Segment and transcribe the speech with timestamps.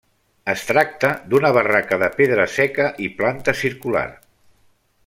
[0.53, 4.07] Es tracta d'una barraca de pedra seca i planta circular.